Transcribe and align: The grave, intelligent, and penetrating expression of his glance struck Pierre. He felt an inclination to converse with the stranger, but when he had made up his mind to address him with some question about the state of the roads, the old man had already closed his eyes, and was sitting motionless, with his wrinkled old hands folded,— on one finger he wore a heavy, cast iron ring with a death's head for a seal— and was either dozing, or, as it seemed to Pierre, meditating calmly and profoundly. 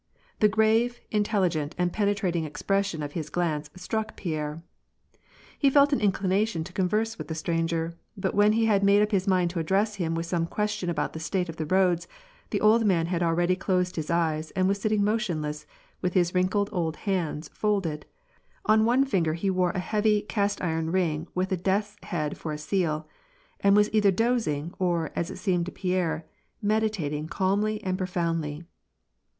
The 0.39 0.47
grave, 0.49 0.99
intelligent, 1.11 1.75
and 1.77 1.93
penetrating 1.93 2.43
expression 2.43 3.03
of 3.03 3.11
his 3.11 3.29
glance 3.29 3.69
struck 3.75 4.15
Pierre. 4.17 4.63
He 5.59 5.69
felt 5.69 5.93
an 5.93 6.01
inclination 6.01 6.63
to 6.63 6.73
converse 6.73 7.19
with 7.19 7.27
the 7.27 7.35
stranger, 7.35 7.93
but 8.17 8.33
when 8.33 8.53
he 8.53 8.65
had 8.65 8.83
made 8.83 9.03
up 9.03 9.11
his 9.11 9.27
mind 9.27 9.51
to 9.51 9.59
address 9.59 9.97
him 9.97 10.15
with 10.15 10.25
some 10.25 10.47
question 10.47 10.89
about 10.89 11.13
the 11.13 11.19
state 11.19 11.49
of 11.49 11.57
the 11.57 11.67
roads, 11.67 12.07
the 12.49 12.61
old 12.61 12.83
man 12.83 13.05
had 13.05 13.21
already 13.21 13.55
closed 13.55 13.95
his 13.95 14.09
eyes, 14.09 14.49
and 14.55 14.67
was 14.67 14.81
sitting 14.81 15.03
motionless, 15.03 15.67
with 16.01 16.15
his 16.15 16.33
wrinkled 16.33 16.69
old 16.73 16.95
hands 17.05 17.49
folded,— 17.53 18.07
on 18.65 18.85
one 18.85 19.05
finger 19.05 19.35
he 19.35 19.51
wore 19.51 19.69
a 19.69 19.77
heavy, 19.79 20.23
cast 20.23 20.63
iron 20.63 20.89
ring 20.91 21.27
with 21.35 21.51
a 21.51 21.57
death's 21.57 21.95
head 22.05 22.39
for 22.39 22.51
a 22.51 22.57
seal— 22.57 23.07
and 23.61 23.75
was 23.75 23.87
either 23.93 24.09
dozing, 24.09 24.73
or, 24.79 25.11
as 25.15 25.29
it 25.29 25.37
seemed 25.37 25.67
to 25.67 25.71
Pierre, 25.71 26.25
meditating 26.59 27.27
calmly 27.27 27.79
and 27.83 27.99
profoundly. 27.99 28.63